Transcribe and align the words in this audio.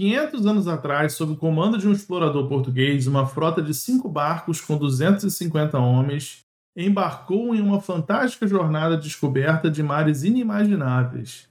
500 0.00 0.46
anos 0.46 0.66
atrás, 0.66 1.12
sob 1.12 1.34
o 1.34 1.36
comando 1.36 1.76
de 1.76 1.86
um 1.86 1.92
explorador 1.92 2.48
português, 2.48 3.06
uma 3.06 3.26
frota 3.26 3.60
de 3.60 3.74
cinco 3.74 4.08
barcos 4.08 4.58
com 4.58 4.78
250 4.78 5.78
homens 5.78 6.42
embarcou 6.74 7.54
em 7.54 7.60
uma 7.60 7.82
fantástica 7.82 8.48
jornada 8.48 8.96
de 8.96 9.02
descoberta 9.02 9.70
de 9.70 9.82
mares 9.82 10.22
inimagináveis, 10.22 11.50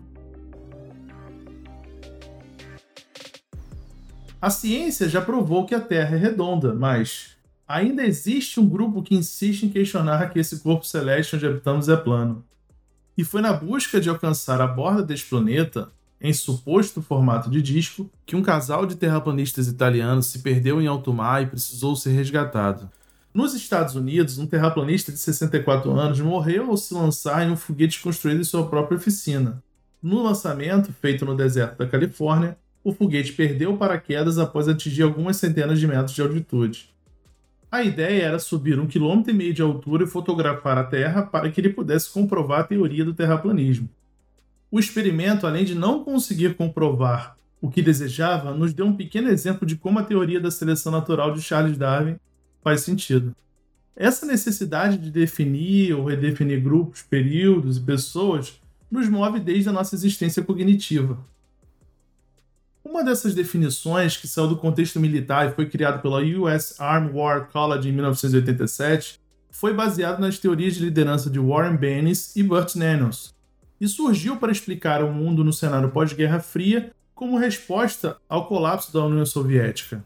A 4.42 4.50
ciência 4.50 5.10
já 5.10 5.20
provou 5.20 5.66
que 5.66 5.76
a 5.76 5.82
Terra 5.82 6.16
é 6.16 6.20
redonda, 6.20 6.74
mas 6.74 7.36
ainda 7.68 8.06
existe 8.06 8.60
um 8.60 8.70
grupo 8.70 9.04
que 9.04 9.16
insiste 9.16 9.64
em 9.64 9.70
questionar 9.70 10.30
que 10.30 10.40
esse 10.40 10.60
corpo 10.60 10.86
celeste 10.86 11.36
onde 11.36 11.48
habitamos 11.48 11.90
é 11.90 11.98
plano. 11.98 12.46
E 13.18 13.26
foi 13.26 13.42
na 13.42 13.52
busca 13.52 14.00
de 14.00 14.10
alcançar 14.10 14.62
a 14.62 14.68
borda 14.68 15.04
deste 15.04 15.28
planeta, 15.28 15.92
em 16.20 16.34
suposto 16.34 17.02
formato 17.02 17.50
de 17.50 17.62
disco, 17.62 18.10
que 18.26 18.36
um 18.36 18.42
casal 18.42 18.86
de 18.86 18.96
terraplanistas 18.96 19.68
italianos 19.68 20.28
se 20.28 20.40
perdeu 20.40 20.82
em 20.82 20.88
alto 20.88 21.14
mar 21.14 21.44
e 21.44 21.48
precisou 21.48 21.96
ser 21.96 22.12
resgatado. 22.12 22.90
Nos 23.34 23.54
Estados 23.54 23.96
Unidos, 23.96 24.40
um 24.40 24.48
terraplanista 24.48 25.12
de 25.12 25.20
64 25.20 25.92
anos 25.92 26.20
morreu 26.20 26.72
ao 26.72 26.78
se 26.78 26.94
lançar 26.94 27.48
em 27.48 27.52
um 27.52 27.56
foguete 27.56 28.02
construído 28.02 28.42
em 28.42 28.44
sua 28.44 28.68
própria 28.68 28.98
oficina. 28.98 29.62
No 30.02 30.24
lançamento, 30.24 30.92
feito 30.92 31.24
no 31.24 31.36
deserto 31.36 31.78
da 31.78 31.88
Califórnia, 31.88 32.58
o 32.84 32.94
foguete 32.94 33.34
perdeu 33.34 33.78
paraquedas 33.78 34.40
após 34.40 34.68
atingir 34.68 35.04
algumas 35.04 35.38
centenas 35.38 35.80
de 35.80 35.86
metros 35.86 36.14
de 36.14 36.22
altitude. 36.22 36.90
A 37.70 37.84
ideia 37.84 38.24
era 38.24 38.40
subir 38.40 38.80
um 38.80 38.88
quilômetro 38.88 39.32
e 39.32 39.36
meio 39.36 39.54
de 39.54 39.62
altura 39.62 40.06
e 40.06 40.08
fotografar 40.08 40.78
a 40.78 40.84
Terra 40.86 41.24
para 41.24 41.52
que 41.52 41.60
ele 41.60 41.70
pudesse 41.70 42.10
comprovar 42.10 42.62
a 42.62 42.64
teoria 42.64 43.04
do 43.04 43.14
terraplanismo. 43.14 43.90
O 44.70 44.80
experimento, 44.80 45.48
além 45.48 45.64
de 45.64 45.74
não 45.74 46.04
conseguir 46.04 46.56
comprovar 46.56 47.38
o 47.62 47.70
que 47.70 47.82
desejava, 47.82 48.54
nos 48.54 48.74
deu 48.74 48.86
um 48.86 48.96
pequeno 48.96 49.30
exemplo 49.30 49.66
de 49.66 49.78
como 49.78 50.00
a 50.00 50.04
teoria 50.04 50.40
da 50.40 50.52
seleção 50.52 50.92
natural 50.92 51.34
de 51.34 51.42
Charles 51.42 51.78
Darwin 51.78 52.18
faz 52.62 52.82
sentido. 52.82 53.36
Essa 53.96 54.26
necessidade 54.26 54.98
de 54.98 55.10
definir 55.10 55.94
ou 55.96 56.06
redefinir 56.06 56.62
grupos, 56.62 57.02
períodos 57.02 57.78
e 57.78 57.82
pessoas 57.82 58.62
nos 58.92 59.10
move 59.10 59.40
desde 59.40 59.70
a 59.70 59.74
nossa 59.74 59.96
existência 59.96 60.44
cognitiva. 60.44 61.18
Uma 62.84 63.04
dessas 63.04 63.34
definições, 63.34 64.16
que 64.16 64.28
saiu 64.28 64.48
do 64.48 64.58
contexto 64.58 65.00
militar 65.00 65.48
e 65.48 65.56
foi 65.56 65.68
criada 65.68 66.00
pela 66.00 66.22
US 66.22 66.80
Armed 66.80 67.14
War 67.14 67.48
College 67.52 67.90
em 67.90 67.92
1987, 67.92 69.20
foi 69.50 69.74
baseada 69.74 70.20
nas 70.20 70.38
teorias 70.38 70.76
de 70.76 70.84
liderança 70.84 71.30
de 71.30 71.40
Warren 71.40 71.76
Bennis 71.76 72.36
e 72.36 72.44
Burt 72.44 72.76
Nanos, 72.76 73.34
e 73.80 73.88
surgiu 73.88 74.38
para 74.38 74.52
explicar 74.52 75.04
o 75.04 75.14
mundo 75.14 75.44
no 75.44 75.54
cenário 75.54 75.92
pós-Guerra 75.92 76.40
Fria 76.40 76.92
como 77.14 77.38
resposta 77.38 78.18
ao 78.30 78.48
colapso 78.48 78.94
da 78.94 79.04
União 79.04 79.26
Soviética. 79.26 80.06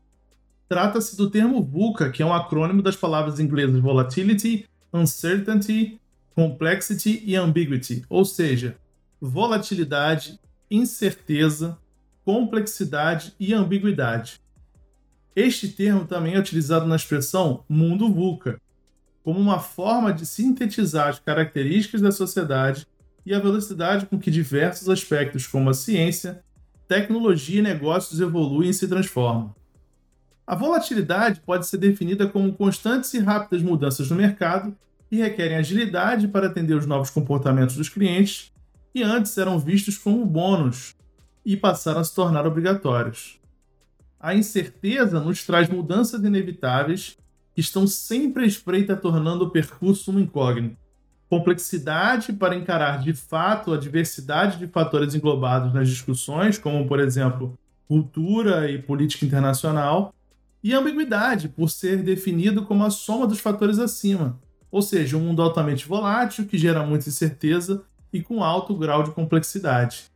Trata-se 0.68 1.18
do 1.18 1.30
termo 1.30 1.62
VUCA, 1.62 2.10
que 2.10 2.24
é 2.24 2.26
um 2.26 2.34
acrônimo 2.34 2.82
das 2.82 2.96
palavras 2.96 3.40
inglesas 3.40 3.80
volatility, 3.80 4.66
uncertainty, 4.94 6.00
complexity 6.34 7.22
e 7.26 7.36
ambiguity, 7.36 8.06
ou 8.10 8.24
seja, 8.24 8.78
volatilidade, 9.20 10.40
incerteza, 10.70 11.78
complexidade 12.24 13.34
e 13.40 13.54
ambiguidade. 13.54 14.40
Este 15.36 15.68
termo 15.68 16.06
também 16.06 16.36
é 16.36 16.40
utilizado 16.40 16.86
na 16.86 16.96
expressão 16.96 17.64
mundo 17.68 18.12
VUCA, 18.12 18.60
como 19.24 19.40
uma 19.40 19.60
forma 19.60 20.14
de 20.14 20.26
sintetizar 20.26 21.10
as 21.10 21.20
características 21.20 22.02
da 22.02 22.12
sociedade 22.12 22.88
e 23.26 23.34
a 23.34 23.40
velocidade 23.40 24.06
com 24.06 24.20
que 24.20 24.32
diversos 24.32 24.90
aspectos 24.90 25.48
como 25.48 25.70
a 25.70 25.74
ciência, 25.74 26.44
tecnologia 26.88 27.60
e 27.60 27.64
negócios 27.64 28.20
evoluem 28.20 28.70
e 28.70 28.74
se 28.74 28.88
transformam. 28.88 29.54
A 30.46 30.56
volatilidade 30.56 31.40
pode 31.42 31.68
ser 31.68 31.78
definida 31.78 32.28
como 32.28 32.54
constantes 32.54 33.14
e 33.14 33.20
rápidas 33.20 33.64
mudanças 33.64 34.10
no 34.10 34.16
mercado 34.16 34.76
e 35.10 35.18
requerem 35.18 35.58
agilidade 35.58 36.28
para 36.28 36.48
atender 36.48 36.76
os 36.76 36.86
novos 36.86 37.10
comportamentos 37.10 37.76
dos 37.76 37.90
clientes 37.90 38.52
que 38.94 39.04
antes 39.04 39.38
eram 39.38 39.58
vistos 39.60 39.98
como 39.98 40.26
bônus 40.26 40.96
e 41.46 41.56
passaram 41.56 42.02
a 42.02 42.04
se 42.04 42.14
tornar 42.14 42.46
obrigatórios. 42.46 43.40
A 44.20 44.36
incerteza 44.36 45.20
nos 45.20 45.44
traz 45.46 45.70
mudanças 45.70 46.24
inevitáveis 46.24 47.18
que 47.54 47.62
estão 47.62 47.88
sempre 47.88 48.44
à 48.44 48.48
espreita 48.48 48.96
tornando 48.96 49.46
o 49.46 49.50
percurso 49.50 50.12
um 50.12 50.20
incógnito. 50.20 50.78
Complexidade 51.32 52.34
para 52.34 52.58
encarar 52.58 53.00
de 53.00 53.14
fato 53.14 53.72
a 53.72 53.78
diversidade 53.78 54.60
de 54.60 54.68
fatores 54.68 55.16
englobados 55.16 55.74
nas 55.74 55.88
discussões, 55.88 56.58
como 56.58 56.86
por 56.86 57.00
exemplo 57.00 57.58
cultura 57.88 58.70
e 58.70 58.78
política 58.78 59.26
internacional, 59.26 60.14
e 60.62 60.74
ambiguidade, 60.74 61.48
por 61.48 61.70
ser 61.70 62.04
definido 62.04 62.66
como 62.66 62.84
a 62.84 62.90
soma 62.90 63.26
dos 63.26 63.40
fatores 63.40 63.80
acima, 63.80 64.38
ou 64.70 64.82
seja, 64.82 65.16
um 65.16 65.22
mundo 65.22 65.42
altamente 65.42 65.88
volátil 65.88 66.46
que 66.46 66.58
gera 66.58 66.86
muita 66.86 67.08
incerteza 67.08 67.82
e 68.12 68.22
com 68.22 68.44
alto 68.44 68.76
grau 68.76 69.02
de 69.02 69.12
complexidade. 69.12 70.12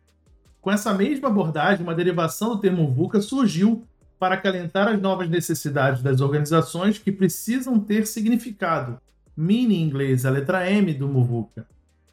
Com 0.60 0.70
essa 0.70 0.94
mesma 0.94 1.30
abordagem, 1.30 1.82
uma 1.82 1.96
derivação 1.96 2.50
do 2.50 2.60
termo 2.60 2.92
VUCA 2.92 3.22
surgiu 3.22 3.86
para 4.20 4.36
acalentar 4.36 4.90
as 4.90 5.00
novas 5.00 5.30
necessidades 5.30 6.04
das 6.04 6.20
organizações 6.20 6.98
que 6.98 7.10
precisam 7.10 7.80
ter 7.80 8.06
significado, 8.06 9.00
meaning 9.36 9.76
em 9.76 9.84
inglês, 9.84 10.26
a 10.26 10.30
letra 10.30 10.70
M 10.70 10.94
do 10.94 11.08
MUVUCA, 11.08 11.68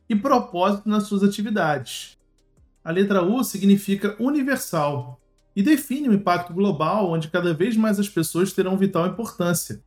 e 0.08 0.16
propósito 0.16 0.88
nas 0.88 1.04
suas 1.04 1.22
atividades. 1.22 2.18
A 2.84 2.90
letra 2.90 3.22
U 3.22 3.42
significa 3.44 4.16
universal, 4.18 5.20
e 5.54 5.62
define 5.62 6.08
o 6.08 6.12
impacto 6.12 6.52
global 6.52 7.10
onde 7.10 7.28
cada 7.28 7.52
vez 7.52 7.76
mais 7.76 7.98
as 8.00 8.08
pessoas 8.08 8.52
terão 8.52 8.76
vital 8.76 9.06
importância, 9.06 9.82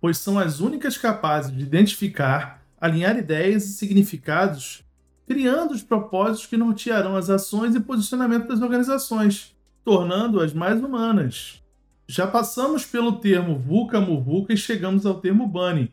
pois 0.00 0.18
são 0.18 0.38
as 0.38 0.60
únicas 0.60 0.96
capazes 0.96 1.54
de 1.54 1.62
identificar, 1.62 2.62
alinhar 2.80 3.18
ideias 3.18 3.64
e 3.64 3.72
significados, 3.72 4.84
criando 5.26 5.72
os 5.72 5.82
propósitos 5.82 6.46
que 6.46 6.56
nortearão 6.56 7.16
as 7.16 7.28
ações 7.28 7.74
e 7.74 7.80
posicionamento 7.80 8.46
das 8.48 8.62
organizações, 8.62 9.56
tornando-as 9.84 10.54
mais 10.54 10.82
humanas. 10.82 11.62
Já 12.06 12.26
passamos 12.26 12.86
pelo 12.86 13.18
termo 13.18 13.58
VUCA 13.58 14.00
MUVUCA 14.00 14.54
e 14.54 14.56
chegamos 14.56 15.04
ao 15.04 15.20
termo 15.20 15.46
BUNNY. 15.46 15.92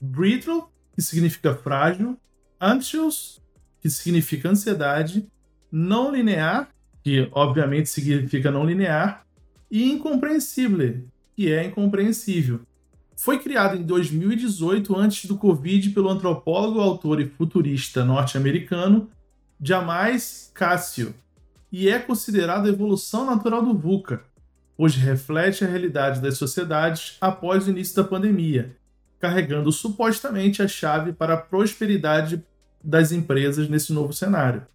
Brittle, 0.00 0.64
que 0.94 1.02
significa 1.02 1.54
frágil, 1.54 2.16
anxious, 2.60 3.40
que 3.80 3.90
significa 3.90 4.48
ansiedade, 4.48 5.26
não 5.70 6.14
linear, 6.14 6.70
que 7.02 7.28
obviamente 7.32 7.88
significa 7.88 8.50
não 8.50 8.64
linear, 8.64 9.24
e 9.70 9.90
incompreensível, 9.90 11.04
que 11.34 11.52
é 11.52 11.64
incompreensível. 11.64 12.60
Foi 13.16 13.38
criado 13.38 13.76
em 13.76 13.82
2018 13.82 14.94
antes 14.96 15.24
do 15.26 15.38
Covid 15.38 15.90
pelo 15.90 16.10
antropólogo, 16.10 16.80
autor 16.80 17.20
e 17.20 17.26
futurista 17.26 18.04
norte-americano 18.04 19.08
Jamais 19.60 20.50
Cássio 20.54 21.14
e 21.72 21.88
é 21.88 21.98
considerado 21.98 22.66
a 22.66 22.68
evolução 22.68 23.26
natural 23.26 23.64
do 23.64 23.76
VUCA, 23.76 24.22
pois 24.76 24.94
reflete 24.94 25.64
a 25.64 25.68
realidade 25.68 26.20
das 26.20 26.36
sociedades 26.36 27.16
após 27.20 27.66
o 27.66 27.70
início 27.70 27.96
da 27.96 28.04
pandemia, 28.04 28.76
carregando 29.18 29.72
supostamente 29.72 30.62
a 30.62 30.68
chave 30.68 31.12
para 31.12 31.34
a 31.34 31.38
prosperidade 31.38 32.44
das 32.82 33.12
empresas 33.12 33.68
nesse 33.68 33.92
novo 33.92 34.12
cenário. 34.12 34.66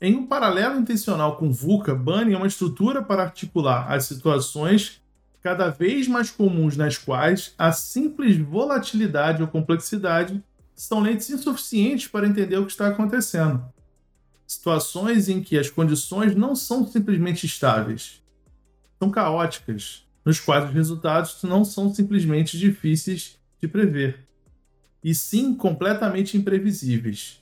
Em 0.00 0.16
um 0.16 0.26
paralelo 0.26 0.80
intencional 0.80 1.36
com 1.36 1.52
VUCA, 1.52 1.94
Bunny 1.94 2.34
é 2.34 2.36
uma 2.36 2.46
estrutura 2.46 3.02
para 3.02 3.22
articular 3.22 3.92
as 3.92 4.04
situações 4.04 5.00
cada 5.40 5.68
vez 5.68 6.08
mais 6.08 6.30
comuns 6.30 6.76
nas 6.76 6.96
quais 6.96 7.54
a 7.58 7.72
simples 7.72 8.36
volatilidade 8.36 9.42
ou 9.42 9.48
complexidade 9.48 10.42
são 10.74 11.00
lentes 11.00 11.30
insuficientes 11.30 12.08
para 12.08 12.26
entender 12.26 12.56
o 12.56 12.64
que 12.64 12.72
está 12.72 12.88
acontecendo. 12.88 13.64
Situações 14.46 15.28
em 15.28 15.42
que 15.42 15.58
as 15.58 15.70
condições 15.70 16.34
não 16.34 16.54
são 16.54 16.86
simplesmente 16.86 17.46
estáveis, 17.46 18.22
são 18.98 19.10
caóticas, 19.10 20.06
nos 20.24 20.38
quais 20.38 20.64
os 20.64 20.74
resultados 20.74 21.42
não 21.42 21.64
são 21.64 21.92
simplesmente 21.92 22.58
difíceis 22.58 23.38
de 23.62 23.68
prever, 23.68 24.26
e 25.04 25.14
sim 25.14 25.54
completamente 25.54 26.36
imprevisíveis. 26.36 27.40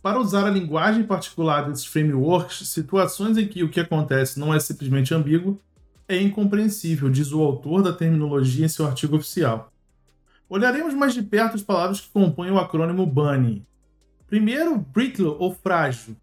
Para 0.00 0.18
usar 0.18 0.46
a 0.46 0.50
linguagem 0.50 1.04
particular 1.04 1.68
desses 1.68 1.84
frameworks, 1.84 2.66
situações 2.68 3.36
em 3.36 3.46
que 3.46 3.62
o 3.62 3.68
que 3.68 3.80
acontece 3.80 4.40
não 4.40 4.54
é 4.54 4.58
simplesmente 4.58 5.12
ambíguo 5.12 5.60
é 6.08 6.16
incompreensível, 6.22 7.10
diz 7.10 7.32
o 7.32 7.42
autor 7.42 7.82
da 7.82 7.92
terminologia 7.92 8.64
em 8.64 8.68
seu 8.68 8.86
artigo 8.86 9.16
oficial. 9.16 9.72
Olharemos 10.48 10.94
mais 10.94 11.12
de 11.12 11.22
perto 11.22 11.56
as 11.56 11.62
palavras 11.62 12.00
que 12.00 12.08
compõem 12.08 12.52
o 12.52 12.58
acrônimo 12.58 13.04
BUNNY. 13.04 13.66
Primeiro, 14.28 14.78
brittle 14.78 15.36
ou 15.38 15.52
frágil. 15.52 16.16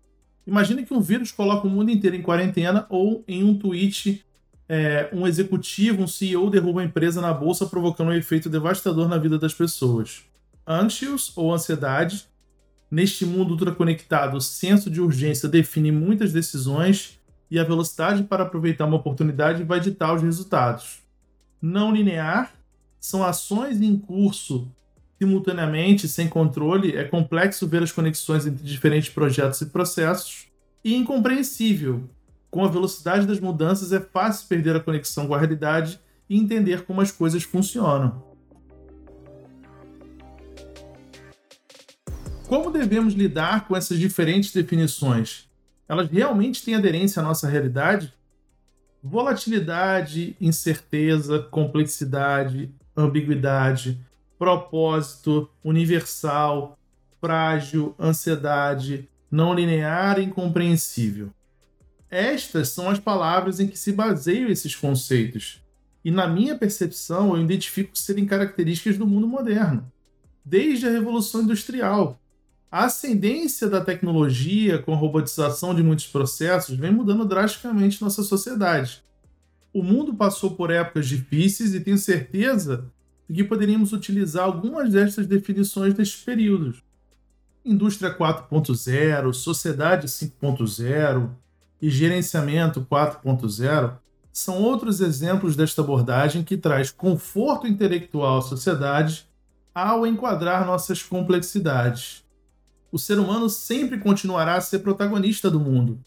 Imagine 0.47 0.85
que 0.85 0.93
um 0.93 1.01
vírus 1.01 1.31
coloca 1.31 1.67
o 1.67 1.69
mundo 1.69 1.91
inteiro 1.91 2.15
em 2.15 2.21
quarentena 2.21 2.85
ou 2.89 3.23
em 3.27 3.43
um 3.43 3.57
tweet 3.57 4.25
é, 4.75 5.07
um 5.13 5.27
executivo, 5.27 6.01
um 6.01 6.07
CEO 6.07 6.49
derruba 6.49 6.81
a 6.81 6.83
empresa 6.83 7.21
na 7.21 7.31
bolsa, 7.31 7.67
provocando 7.67 8.07
um 8.07 8.13
efeito 8.13 8.49
devastador 8.49 9.07
na 9.07 9.19
vida 9.19 9.37
das 9.37 9.53
pessoas. 9.53 10.23
Anxious 10.67 11.31
ou 11.35 11.53
ansiedade. 11.53 12.25
Neste 12.89 13.23
mundo 13.23 13.51
ultraconectado, 13.51 14.35
o 14.35 14.41
senso 14.41 14.89
de 14.89 14.99
urgência 14.99 15.47
define 15.47 15.91
muitas 15.91 16.33
decisões 16.33 17.19
e 17.51 17.59
a 17.59 17.63
velocidade 17.63 18.23
para 18.23 18.45
aproveitar 18.45 18.85
uma 18.85 18.97
oportunidade 18.97 19.63
vai 19.63 19.79
ditar 19.79 20.15
os 20.15 20.23
resultados. 20.23 21.03
Não 21.61 21.93
linear 21.93 22.51
são 22.99 23.23
ações 23.23 23.79
em 23.79 23.95
curso 23.95 24.67
simultaneamente, 25.21 26.07
sem 26.07 26.27
controle, 26.27 26.97
é 26.97 27.03
complexo 27.03 27.67
ver 27.67 27.83
as 27.83 27.91
conexões 27.91 28.47
entre 28.47 28.63
diferentes 28.63 29.09
projetos 29.09 29.61
e 29.61 29.67
processos. 29.67 30.47
E 30.83 30.95
incompreensível, 30.95 32.09
com 32.53 32.63
a 32.63 32.67
velocidade 32.67 33.25
das 33.25 33.39
mudanças, 33.39 33.91
é 33.91 33.99
fácil 33.99 34.47
perder 34.47 34.75
a 34.75 34.79
conexão 34.79 35.25
com 35.25 35.33
a 35.33 35.39
realidade 35.39 35.99
e 36.29 36.37
entender 36.37 36.85
como 36.85 37.01
as 37.01 37.11
coisas 37.11 37.41
funcionam. 37.41 38.23
Como 42.47 42.69
devemos 42.69 43.15
lidar 43.15 43.67
com 43.67 43.75
essas 43.75 43.97
diferentes 43.97 44.53
definições? 44.53 45.49
Elas 45.89 46.07
realmente 46.11 46.63
têm 46.63 46.75
aderência 46.75 47.21
à 47.21 47.25
nossa 47.25 47.49
realidade? 47.49 48.13
Volatilidade, 49.01 50.37
incerteza, 50.39 51.39
complexidade, 51.39 52.71
ambiguidade, 52.95 53.99
propósito, 54.37 55.49
universal, 55.63 56.77
frágil, 57.19 57.95
ansiedade, 57.99 59.09
não 59.31 59.55
linear 59.55 60.19
e 60.19 60.25
incompreensível. 60.25 61.31
Estas 62.13 62.69
são 62.69 62.91
as 62.91 62.99
palavras 62.99 63.59
em 63.59 63.65
que 63.65 63.75
se 63.75 63.91
baseiam 63.91 64.47
esses 64.47 64.75
conceitos, 64.75 65.59
e 66.05 66.11
na 66.11 66.27
minha 66.27 66.55
percepção 66.55 67.35
eu 67.35 67.41
identifico 67.41 67.97
serem 67.97 68.23
características 68.23 68.99
do 68.99 69.07
mundo 69.07 69.27
moderno, 69.27 69.91
desde 70.45 70.85
a 70.85 70.91
Revolução 70.91 71.41
Industrial. 71.41 72.21
A 72.71 72.85
ascendência 72.85 73.67
da 73.67 73.83
tecnologia 73.83 74.77
com 74.77 74.93
a 74.93 74.95
robotização 74.95 75.73
de 75.73 75.81
muitos 75.81 76.05
processos 76.05 76.77
vem 76.77 76.91
mudando 76.91 77.25
drasticamente 77.25 77.99
nossa 77.99 78.21
sociedade. 78.21 79.01
O 79.73 79.81
mundo 79.81 80.13
passou 80.13 80.51
por 80.51 80.69
épocas 80.69 81.07
difíceis 81.07 81.73
e 81.73 81.79
tenho 81.79 81.97
certeza 81.97 82.85
de 83.27 83.37
que 83.37 83.43
poderíamos 83.43 83.91
utilizar 83.91 84.43
algumas 84.45 84.91
destas 84.91 85.25
definições 85.25 85.95
destes 85.95 86.23
períodos. 86.23 86.83
Indústria 87.65 88.15
4.0, 88.15 89.33
Sociedade 89.33 90.05
5.0, 90.05 91.41
e 91.83 91.89
Gerenciamento 91.89 92.87
4.0 92.89 93.97
são 94.31 94.61
outros 94.61 95.01
exemplos 95.01 95.53
desta 95.53 95.81
abordagem 95.81 96.41
que 96.41 96.55
traz 96.55 96.89
conforto 96.89 97.67
intelectual 97.67 98.37
à 98.37 98.41
sociedade 98.41 99.27
ao 99.75 100.07
enquadrar 100.07 100.65
nossas 100.65 101.03
complexidades. 101.03 102.23
O 102.89 102.97
ser 102.97 103.19
humano 103.19 103.49
sempre 103.49 103.97
continuará 103.97 104.55
a 104.55 104.61
ser 104.61 104.79
protagonista 104.79 105.51
do 105.51 105.59
mundo, 105.59 105.99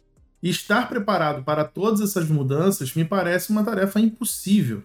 e 0.43 0.49
estar 0.49 0.89
preparado 0.89 1.45
para 1.45 1.63
todas 1.63 2.01
essas 2.01 2.27
mudanças 2.27 2.95
me 2.95 3.05
parece 3.05 3.51
uma 3.51 3.63
tarefa 3.63 4.01
impossível. 4.01 4.83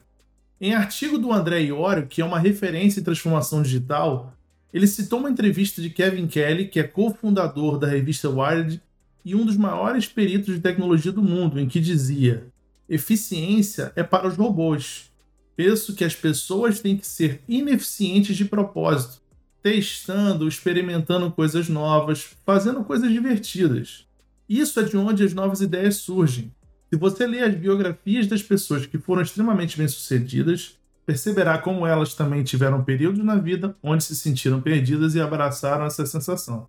Em 0.59 0.73
artigo 0.73 1.17
do 1.17 1.31
André 1.31 1.61
Iorio, 1.61 2.05
que 2.05 2.21
é 2.21 2.25
uma 2.25 2.37
referência 2.37 2.99
em 2.99 3.03
transformação 3.03 3.61
digital, 3.61 4.33
ele 4.73 4.87
citou 4.87 5.19
uma 5.19 5.29
entrevista 5.29 5.81
de 5.81 5.89
Kevin 5.89 6.27
Kelly, 6.27 6.67
que 6.67 6.81
é 6.81 6.83
cofundador 6.83 7.79
da 7.79 7.87
revista 7.87 8.29
Wired 8.29 8.81
e 9.23 9.35
um 9.35 9.45
dos 9.45 9.57
maiores 9.57 10.07
peritos 10.07 10.56
de 10.56 10.62
tecnologia 10.62 11.12
do 11.12 11.21
mundo, 11.21 11.59
em 11.59 11.68
que 11.68 11.79
dizia: 11.79 12.47
eficiência 12.89 13.91
é 13.95 14.03
para 14.03 14.27
os 14.27 14.35
robôs. 14.35 15.12
Penso 15.56 15.94
que 15.94 16.03
as 16.03 16.15
pessoas 16.15 16.79
têm 16.79 16.97
que 16.97 17.07
ser 17.07 17.41
ineficientes 17.47 18.35
de 18.35 18.45
propósito, 18.45 19.21
testando, 19.62 20.47
experimentando 20.47 21.31
coisas 21.31 21.69
novas, 21.69 22.35
fazendo 22.45 22.83
coisas 22.83 23.12
divertidas. 23.12 24.07
Isso 24.50 24.79
é 24.79 24.83
de 24.83 24.97
onde 24.97 25.23
as 25.23 25.33
novas 25.33 25.62
ideias 25.62 25.97
surgem. 25.97 26.51
Se 26.89 26.97
você 26.97 27.25
ler 27.25 27.44
as 27.44 27.56
biografias 27.56 28.27
das 28.27 28.44
pessoas 28.44 28.85
que 28.85 28.97
foram 28.97 29.21
extremamente 29.21 29.77
bem-sucedidas, 29.77 30.77
perceberá 31.06 31.57
como 31.57 31.88
elas 31.88 32.13
também 32.13 32.44
tiveram 32.44 32.83
períodos 32.83 33.23
na 33.23 33.35
vida 33.35 33.75
onde 33.81 34.03
se 34.03 34.15
sentiram 34.15 34.61
perdidas 34.61 35.16
e 35.16 35.21
abraçaram 35.21 35.85
essa 35.85 36.06
sensação. 36.06 36.68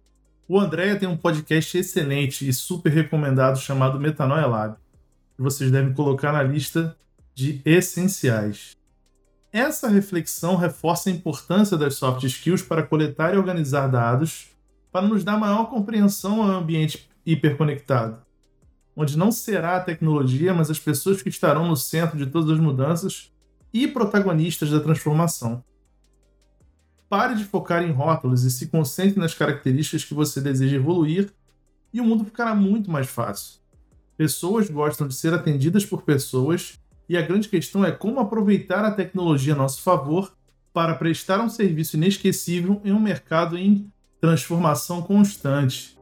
O 0.49 0.59
Andréia 0.59 0.99
tem 0.99 1.09
um 1.09 1.17
podcast 1.17 1.79
excelente 1.79 2.49
e 2.49 2.53
super 2.53 2.91
recomendado 2.91 3.59
chamado 3.59 4.01
Metanoia 4.01 4.47
Lab, 4.47 4.77
que 5.37 5.43
vocês 5.43 5.71
devem 5.71 5.95
colocar 5.95 6.33
na 6.33 6.43
lista 6.43 6.97
de 7.33 7.63
essenciais. 7.65 8.77
Essa 9.53 9.89
reflexão 9.89 10.57
reforça 10.57 11.09
a 11.09 11.13
importância 11.13 11.77
das 11.77 11.95
soft 11.95 12.25
skills 12.25 12.63
para 12.63 12.83
coletar 12.83 13.35
e 13.35 13.39
organizar 13.39 13.87
dados 13.87 14.49
para 14.91 15.07
nos 15.07 15.23
dar 15.23 15.39
maior 15.39 15.71
compreensão 15.71 16.43
ao 16.43 16.51
ambiente 16.51 17.09
hiperconectado, 17.25 18.19
onde 18.97 19.17
não 19.17 19.31
será 19.31 19.77
a 19.77 19.81
tecnologia, 19.81 20.53
mas 20.53 20.71
as 20.71 20.79
pessoas 20.79 21.23
que 21.23 21.29
estarão 21.29 21.69
no 21.69 21.77
centro 21.77 22.19
de 22.19 22.27
todas 22.27 22.51
as 22.51 22.59
mudanças 22.59 23.33
e 23.73 23.87
protagonistas 23.87 24.71
da 24.71 24.81
transformação. 24.81 25.65
Pare 27.13 27.35
de 27.35 27.45
focar 27.45 27.83
em 27.83 27.93
rótulos 27.93 28.43
e 28.43 28.51
se 28.51 28.69
concentre 28.69 29.21
nas 29.21 29.35
características 29.35 30.03
que 30.03 30.15
você 30.15 30.41
deseja 30.41 30.77
evoluir, 30.77 31.31
e 31.93 32.01
o 32.01 32.05
mundo 32.07 32.25
ficará 32.25 32.55
muito 32.55 32.91
mais 32.91 33.07
fácil. 33.07 33.61
Pessoas 34.17 34.71
gostam 34.71 35.07
de 35.07 35.15
ser 35.15 35.35
atendidas 35.35 35.85
por 35.85 36.05
pessoas, 36.05 36.81
e 37.07 37.15
a 37.15 37.21
grande 37.21 37.51
questão 37.51 37.85
é 37.85 37.93
como 37.93 38.19
aproveitar 38.19 38.83
a 38.83 38.91
tecnologia 38.91 39.53
a 39.53 39.57
nosso 39.57 39.83
favor 39.83 40.33
para 40.73 40.95
prestar 40.95 41.39
um 41.43 41.51
serviço 41.51 41.99
inesquecível 41.99 42.81
em 42.83 42.93
um 42.93 42.99
mercado 42.99 43.59
em 43.59 43.93
transformação 44.19 45.03
constante. 45.03 45.99